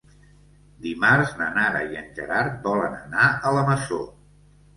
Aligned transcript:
Dimarts 0.85 1.33
na 1.41 1.49
Nara 1.57 1.81
i 1.89 1.99
en 1.99 2.07
Gerard 2.21 2.57
volen 2.65 2.97
anar 3.01 3.29
a 3.29 3.53
la 3.59 3.67
Masó. 3.71 4.01